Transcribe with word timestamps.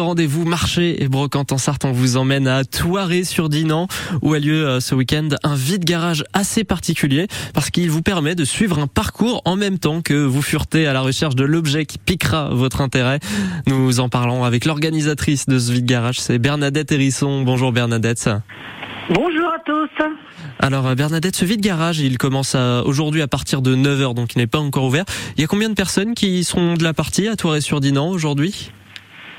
Rendez-vous 0.00 0.44
marché 0.44 1.02
et 1.02 1.08
brocante 1.08 1.52
en 1.52 1.58
Sarthe, 1.58 1.86
on 1.86 1.92
vous 1.92 2.18
emmène 2.18 2.48
à 2.48 2.64
Toiré-sur-Dinan 2.64 3.88
où 4.20 4.34
a 4.34 4.38
lieu 4.38 4.66
euh, 4.66 4.80
ce 4.80 4.94
week-end 4.94 5.28
un 5.42 5.54
vide-garage 5.54 6.22
assez 6.34 6.64
particulier 6.64 7.28
parce 7.54 7.70
qu'il 7.70 7.90
vous 7.90 8.02
permet 8.02 8.34
de 8.34 8.44
suivre 8.44 8.78
un 8.78 8.88
parcours 8.88 9.40
en 9.46 9.56
même 9.56 9.78
temps 9.78 10.02
que 10.02 10.12
vous 10.12 10.42
furetez 10.42 10.86
à 10.86 10.92
la 10.92 11.00
recherche 11.00 11.34
de 11.34 11.44
l'objet 11.44 11.86
qui 11.86 11.96
piquera 11.96 12.50
votre 12.50 12.82
intérêt. 12.82 13.20
Nous 13.66 14.00
en 14.00 14.10
parlons 14.10 14.44
avec 14.44 14.66
l'organisatrice 14.66 15.46
de 15.46 15.58
ce 15.58 15.72
vide-garage, 15.72 16.20
c'est 16.20 16.38
Bernadette 16.38 16.92
Hérisson. 16.92 17.42
Bonjour 17.42 17.72
Bernadette. 17.72 18.28
Bonjour 19.08 19.48
à 19.48 19.58
tous. 19.64 20.04
Alors 20.60 20.94
Bernadette, 20.94 21.36
ce 21.36 21.44
vide-garage, 21.44 22.00
il 22.00 22.18
commence 22.18 22.54
aujourd'hui 22.54 23.22
à 23.22 23.28
partir 23.28 23.62
de 23.62 23.74
9h, 23.74 24.14
donc 24.14 24.34
il 24.34 24.38
n'est 24.38 24.46
pas 24.46 24.58
encore 24.58 24.84
ouvert. 24.84 25.04
Il 25.36 25.40
y 25.40 25.44
a 25.44 25.46
combien 25.46 25.70
de 25.70 25.74
personnes 25.74 26.14
qui 26.14 26.44
seront 26.44 26.74
de 26.74 26.82
la 26.82 26.92
partie 26.92 27.28
à 27.28 27.36
Touré-sur-Dinan 27.36 28.10
aujourd'hui? 28.10 28.72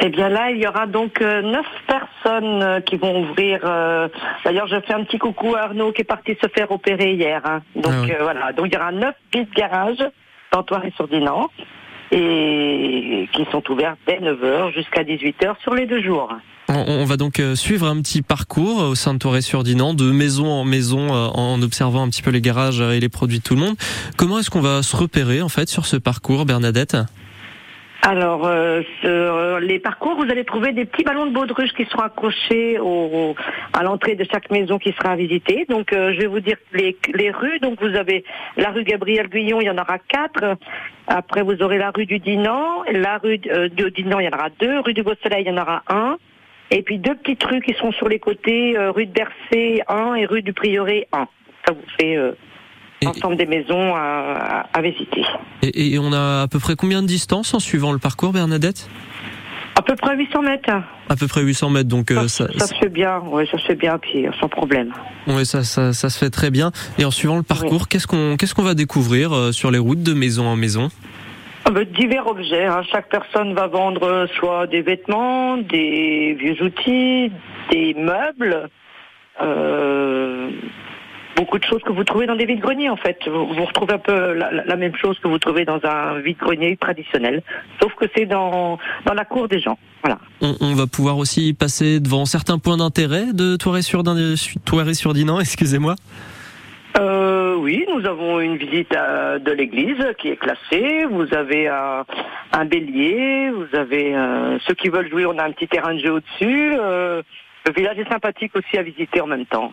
Eh 0.00 0.10
bien 0.10 0.28
là, 0.28 0.50
il 0.50 0.58
y 0.58 0.66
aura 0.66 0.86
donc 0.86 1.20
euh, 1.20 1.42
neuf 1.42 1.66
personnes 1.86 2.62
euh, 2.62 2.80
qui 2.80 2.96
vont 2.96 3.22
ouvrir. 3.22 3.60
Euh, 3.64 4.08
d'ailleurs, 4.44 4.68
je 4.68 4.80
fais 4.86 4.94
un 4.94 5.02
petit 5.02 5.18
coucou 5.18 5.56
à 5.56 5.62
Arnaud 5.62 5.92
qui 5.92 6.02
est 6.02 6.04
parti 6.04 6.36
se 6.40 6.48
faire 6.48 6.70
opérer 6.70 7.14
hier. 7.14 7.40
Hein. 7.44 7.62
Donc 7.74 7.94
ah 7.94 8.22
voilà, 8.22 8.52
donc 8.52 8.66
il 8.66 8.74
y 8.74 8.76
aura 8.76 8.92
neuf 8.92 9.14
vides 9.32 9.52
garages 9.54 10.04
dans 10.52 10.62
Toiré-sur-Dinan 10.62 11.50
et 12.12 13.28
qui 13.32 13.44
sont 13.50 13.62
ouverts 13.70 13.96
dès 14.06 14.18
9h 14.18 14.72
jusqu'à 14.72 15.02
18h 15.02 15.60
sur 15.62 15.74
les 15.74 15.86
deux 15.86 16.02
jours. 16.02 16.32
On, 16.70 17.04
va 17.04 17.16
donc 17.16 17.42
suivre 17.54 17.86
un 17.86 18.00
petit 18.02 18.20
parcours 18.20 18.82
au 18.82 18.94
sein 18.94 19.14
de 19.14 19.18
Torré-sur-Dinan, 19.18 19.94
de 19.94 20.10
maison 20.10 20.50
en 20.50 20.64
maison, 20.64 21.10
en 21.10 21.60
observant 21.62 22.02
un 22.02 22.08
petit 22.08 22.22
peu 22.22 22.30
les 22.30 22.42
garages 22.42 22.80
et 22.80 23.00
les 23.00 23.08
produits 23.08 23.38
de 23.38 23.42
tout 23.42 23.54
le 23.54 23.60
monde. 23.60 23.74
Comment 24.18 24.38
est-ce 24.38 24.50
qu'on 24.50 24.60
va 24.60 24.82
se 24.82 24.94
repérer 24.94 25.40
en 25.40 25.48
fait 25.48 25.68
sur 25.68 25.86
ce 25.86 25.96
parcours, 25.96 26.44
Bernadette? 26.44 26.96
Alors, 28.02 28.46
euh, 28.46 28.82
sur 29.00 29.60
les 29.60 29.78
parcours, 29.80 30.14
vous 30.16 30.30
allez 30.30 30.44
trouver 30.44 30.72
des 30.72 30.84
petits 30.84 31.02
ballons 31.02 31.26
de 31.26 31.32
baudruche 31.32 31.72
qui 31.72 31.84
seront 31.86 32.02
accrochés 32.02 32.78
au, 32.78 33.34
à 33.72 33.82
l'entrée 33.82 34.14
de 34.14 34.24
chaque 34.24 34.50
maison 34.50 34.78
qui 34.78 34.92
sera 34.92 35.16
visitée. 35.16 35.66
Donc, 35.68 35.88
je 35.92 36.18
vais 36.18 36.26
vous 36.26 36.40
dire 36.40 36.56
les, 36.72 36.96
les 37.12 37.30
rues. 37.30 37.58
Donc, 37.58 37.82
vous 37.82 37.94
avez 37.96 38.24
la 38.56 38.70
rue 38.70 38.84
Gabriel 38.84 39.28
Guillon, 39.28 39.60
il 39.60 39.66
y 39.66 39.70
en 39.70 39.78
aura 39.78 39.98
quatre. 39.98 40.56
Après, 41.08 41.42
vous 41.42 41.60
aurez 41.60 41.78
la 41.78 41.90
rue 41.90 42.06
du 42.06 42.18
Dinan. 42.18 42.84
La 42.92 43.18
rue 43.18 43.38
du 43.38 43.90
Dinan, 43.90 44.20
il 44.20 44.26
y 44.26 44.28
en 44.28 44.38
aura 44.38 44.48
deux. 44.58 44.78
Rue 44.80 44.94
du 44.94 45.02
Beau-Soleil, 45.02 45.44
il 45.44 45.48
y 45.48 45.58
en 45.58 45.60
aura 45.60 45.82
un. 45.88 46.16
Et 46.70 46.82
puis 46.82 46.98
deux 46.98 47.14
petites 47.14 47.42
rues 47.44 47.62
qui 47.62 47.74
sont 47.74 47.92
sur 47.92 48.08
les 48.08 48.18
côtés, 48.18 48.76
euh, 48.76 48.90
rue 48.90 49.06
de 49.06 49.12
Bercé 49.12 49.82
1 49.88 50.14
et 50.14 50.26
rue 50.26 50.42
du 50.42 50.52
Prieuré 50.52 51.08
1. 51.12 51.26
Ça 51.66 51.72
vous 51.72 51.90
fait 51.98 52.16
euh, 52.16 52.32
l'ensemble 53.02 53.36
des 53.36 53.46
maisons 53.46 53.94
à, 53.94 54.66
à, 54.72 54.82
visiter. 54.82 55.22
Et, 55.62 55.94
et, 55.94 55.98
on 55.98 56.12
a 56.12 56.42
à 56.42 56.48
peu 56.48 56.58
près 56.58 56.76
combien 56.76 57.02
de 57.02 57.06
distance 57.06 57.54
en 57.54 57.58
suivant 57.58 57.92
le 57.92 57.98
parcours, 57.98 58.32
Bernadette? 58.32 58.88
À 59.76 59.82
peu 59.82 59.94
près 59.94 60.16
800 60.16 60.42
mètres. 60.42 60.70
À 61.08 61.16
peu 61.16 61.28
près 61.28 61.42
800 61.42 61.70
mètres, 61.70 61.88
donc 61.88 62.10
euh, 62.10 62.26
ça, 62.26 62.48
ça, 62.58 62.66
se 62.66 62.74
fait 62.74 62.88
bien, 62.88 63.22
oui, 63.30 63.46
ça 63.50 63.58
se 63.58 63.64
fait 63.64 63.76
bien, 63.76 63.96
puis 63.98 64.26
sans 64.40 64.48
problème. 64.48 64.92
Oui, 65.28 65.46
ça, 65.46 65.62
ça, 65.62 65.92
ça 65.92 66.10
se 66.10 66.18
fait 66.18 66.30
très 66.30 66.50
bien. 66.50 66.72
Et 66.98 67.04
en 67.04 67.10
suivant 67.10 67.36
le 67.36 67.44
parcours, 67.44 67.88
qu'est-ce 67.88 68.06
qu'on 68.06 68.36
qu'est-ce 68.36 68.54
qu'on 68.54 68.64
va 68.64 68.74
découvrir 68.74 69.54
sur 69.54 69.70
les 69.70 69.78
routes 69.78 70.02
de 70.02 70.14
maison 70.14 70.46
en 70.46 70.56
maison? 70.56 70.90
Ah 71.68 71.70
ben, 71.70 71.84
divers 71.84 72.26
objets. 72.26 72.64
Hein. 72.64 72.80
Chaque 72.90 73.10
personne 73.10 73.52
va 73.52 73.66
vendre 73.66 74.26
soit 74.38 74.66
des 74.66 74.80
vêtements, 74.80 75.58
des 75.58 76.34
vieux 76.40 76.62
outils, 76.62 77.30
des 77.70 77.92
meubles, 77.92 78.70
euh, 79.42 80.27
beaucoup 81.58 81.64
de 81.64 81.64
choses 81.64 81.82
que 81.82 81.92
vous 81.92 82.04
trouvez 82.04 82.26
dans 82.26 82.36
des 82.36 82.46
vides-greniers 82.46 82.88
en 82.88 82.96
fait. 82.96 83.18
Vous, 83.26 83.64
retrouvez 83.64 83.94
un 83.94 83.98
peu 83.98 84.34
la, 84.34 84.76
même 84.76 84.94
chose 84.96 85.18
que 85.18 85.28
vous 85.28 85.38
trouvez 85.38 85.64
dans 85.64 85.80
un 85.84 86.20
vide-grenier 86.20 86.76
traditionnel, 86.76 87.42
sauf 87.80 87.94
que 87.94 88.06
c'est 88.16 88.26
dans, 88.26 88.78
dans 89.04 89.14
la 89.14 89.24
cour 89.24 89.48
des 89.48 89.60
gens. 89.60 89.78
Voilà. 90.02 90.18
On, 90.40 90.74
va 90.74 90.86
pouvoir 90.86 91.18
aussi 91.18 91.54
passer 91.54 92.00
devant 92.00 92.24
certains 92.24 92.58
points 92.58 92.76
d'intérêt 92.76 93.32
de 93.32 93.56
Toiré-sur-Dinan, 93.56 95.40
excusez-moi. 95.40 95.96
Euh, 96.98 97.56
oui, 97.56 97.84
nous 97.92 98.06
avons 98.06 98.40
une 98.40 98.56
visite 98.56 98.90
de 98.90 99.52
l'église 99.52 100.04
qui 100.18 100.28
est 100.28 100.36
classée. 100.36 101.04
Vous 101.10 101.26
avez 101.34 101.68
un 101.68 102.64
bélier, 102.64 103.50
vous 103.50 103.76
avez 103.76 104.14
euh, 104.14 104.58
ceux 104.66 104.74
qui 104.74 104.88
veulent 104.88 105.10
jouer, 105.10 105.26
on 105.26 105.38
a 105.38 105.44
un 105.44 105.52
petit 105.52 105.68
terrain 105.68 105.94
de 105.94 106.00
jeu 106.00 106.12
au-dessus. 106.12 106.74
Euh, 106.78 107.22
le 107.66 107.72
village 107.72 107.98
est 107.98 108.08
sympathique 108.08 108.52
aussi 108.56 108.78
à 108.78 108.82
visiter 108.82 109.20
en 109.20 109.26
même 109.26 109.46
temps. 109.46 109.72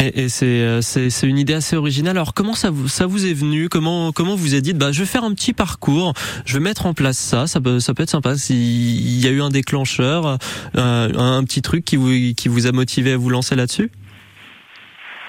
Et, 0.00 0.24
et 0.24 0.28
c'est 0.28 0.80
c'est 0.80 1.26
une 1.26 1.38
idée 1.38 1.54
assez 1.54 1.76
originale. 1.76 2.16
Alors 2.16 2.34
comment 2.34 2.54
ça 2.54 2.70
vous 2.70 2.88
ça 2.88 3.06
vous 3.06 3.26
est 3.26 3.34
venu? 3.34 3.68
Comment 3.68 4.12
comment 4.12 4.36
vous 4.36 4.52
avez 4.52 4.62
dit 4.62 4.72
bah 4.72 4.92
je 4.92 5.00
vais 5.00 5.06
faire 5.06 5.24
un 5.24 5.34
petit 5.34 5.52
parcours, 5.52 6.14
je 6.44 6.54
vais 6.54 6.60
mettre 6.60 6.86
en 6.86 6.94
place 6.94 7.18
ça. 7.18 7.46
Ça 7.46 7.60
peut 7.60 7.80
ça 7.80 7.94
peut 7.94 8.04
être 8.04 8.10
sympa. 8.10 8.36
S'il 8.36 9.20
y 9.20 9.26
a 9.26 9.30
eu 9.30 9.42
un 9.42 9.50
déclencheur, 9.50 10.38
un 10.74 11.44
petit 11.44 11.62
truc 11.62 11.84
qui 11.84 11.96
vous 11.96 12.34
qui 12.36 12.48
vous 12.48 12.66
a 12.66 12.72
motivé 12.72 13.12
à 13.12 13.16
vous 13.16 13.30
lancer 13.30 13.56
là-dessus? 13.56 13.90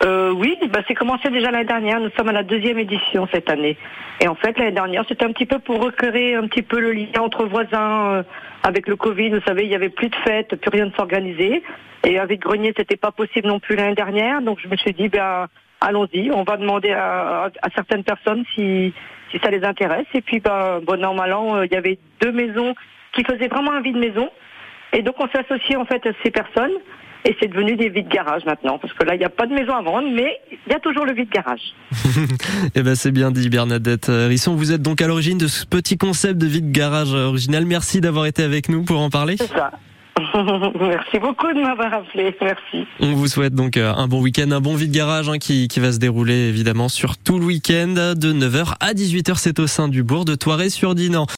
Euh, 0.04 0.32
oui, 0.32 0.58
bah, 0.72 0.80
c'est 0.88 0.96
commencé 0.96 1.30
déjà 1.30 1.52
l'année 1.52 1.66
dernière. 1.66 2.00
Nous 2.00 2.10
sommes 2.18 2.30
à 2.30 2.34
la 2.34 2.44
deuxième 2.44 2.80
édition 2.80 3.28
cette 3.34 3.50
année. 3.50 3.78
Et 4.22 4.28
en 4.28 4.36
fait, 4.36 4.58
l'année 4.58 4.72
dernière, 4.72 5.04
c'était 5.08 5.26
un 5.26 5.32
petit 5.32 5.46
peu 5.46 5.60
pour 5.60 5.82
recréer 5.82 6.36
un 6.36 6.48
petit 6.48 6.62
peu 6.62 6.80
le 6.80 6.94
lien 6.94 7.22
entre 7.22 7.46
voisins. 7.46 8.14
Euh, 8.14 8.24
avec 8.64 8.88
le 8.88 8.96
Covid, 8.96 9.30
vous 9.30 9.42
savez, 9.48 9.64
il 9.64 9.70
y 9.70 9.76
avait 9.76 9.90
plus 9.90 10.10
de 10.10 10.16
fêtes, 10.16 10.56
plus 10.56 10.70
rien 10.70 10.88
de 10.88 10.94
s'organiser. 10.96 11.64
Et 12.06 12.20
avec 12.20 12.42
Grenier, 12.42 12.74
c'était 12.76 12.98
pas 12.98 13.12
possible 13.12 13.48
non 13.48 13.60
plus 13.60 13.76
l'année 13.76 13.96
dernière. 13.96 14.42
Donc 14.42 14.60
je 14.62 14.68
me 14.68 14.76
suis 14.78 14.94
dit, 14.94 15.10
ben 15.10 15.48
allons-y, 15.82 16.32
on 16.32 16.44
va 16.44 16.58
demander 16.58 16.92
à, 16.92 17.50
à, 17.62 17.70
certaines 17.76 18.04
personnes 18.04 18.44
si, 18.56 18.94
si 19.32 19.40
ça 19.40 19.50
les 19.50 19.64
intéresse. 19.64 20.08
Et 20.14 20.22
puis, 20.22 20.40
ben, 20.40 20.80
bon 20.86 21.00
normalement, 21.00 21.56
euh, 21.56 21.66
il 21.66 21.74
y 21.74 21.78
avait 21.78 22.00
deux 22.22 22.32
maisons 22.32 22.74
qui 23.14 23.24
faisaient 23.24 23.48
vraiment 23.48 23.72
un 23.72 23.82
vide 23.82 23.98
maison. 23.98 24.30
Et 24.94 25.02
donc 25.02 25.16
on 25.20 25.28
s'est 25.28 25.40
associé 25.40 25.76
en 25.76 25.86
fait 25.86 26.06
à 26.06 26.12
ces 26.24 26.32
personnes 26.32 26.74
et 27.26 27.36
c'est 27.40 27.48
devenu 27.48 27.76
des 27.76 27.90
vides 27.90 28.08
garages 28.08 28.46
maintenant, 28.46 28.80
parce 28.80 28.94
que 28.94 29.04
là, 29.04 29.16
il 29.16 29.20
n'y 29.20 29.26
a 29.26 29.30
pas 29.30 29.46
de 29.46 29.54
maison 29.54 29.74
à 29.74 29.82
vendre, 29.82 30.08
mais 30.14 30.40
il 30.52 30.72
y 30.72 30.76
a 30.76 30.80
toujours 30.80 31.06
le 31.06 31.14
vide 31.14 31.30
garage. 31.30 31.74
eh 32.76 32.82
ben, 32.82 32.96
c'est 32.96 33.12
bien 33.12 33.32
dit, 33.32 33.50
Bernadette 33.50 34.08
Risson. 34.10 34.56
Vous 34.56 34.72
êtes 34.72 34.82
donc 34.82 35.02
à 35.02 35.08
l'origine 35.08 35.38
de 35.38 35.48
ce 35.48 35.66
petit 35.66 35.98
concept 35.98 36.38
de 36.38 36.48
vide 36.48 36.72
garage 36.72 37.14
original. 37.14 37.66
Merci 37.66 38.02
d'avoir 38.02 38.26
été 38.26 38.44
avec 38.44 38.70
nous 38.70 38.84
pour 38.84 39.00
en 39.00 39.10
parler. 39.10 39.36
C'est 39.38 39.48
ça. 39.48 39.72
Merci 40.80 41.20
beaucoup 41.20 41.52
de 41.54 41.62
m'avoir 41.62 41.94
appelé. 41.94 42.36
Merci. 42.42 42.88
On 43.00 43.14
vous 43.14 43.28
souhaite 43.28 43.54
donc 43.54 43.78
euh, 43.78 43.94
un 43.94 44.08
bon 44.08 44.22
week-end, 44.22 44.52
un 44.52 44.62
bon 44.62 44.76
vide 44.76 44.92
garage 44.92 45.30
hein, 45.30 45.38
qui, 45.38 45.68
qui 45.68 45.80
va 45.80 45.92
se 45.92 45.98
dérouler 45.98 46.50
évidemment 46.50 46.90
sur 46.90 47.18
tout 47.18 47.40
le 47.40 47.46
week-end 47.46 48.14
de 48.16 48.34
9h 48.34 48.74
à 48.80 48.94
18h. 48.94 49.36
C'est 49.38 49.60
au 49.60 49.68
sein 49.68 49.88
du 49.88 50.04
bourg 50.04 50.26
de 50.26 50.36
Toiré 50.36 50.70
sur 50.70 50.96
Dinan. 50.96 51.28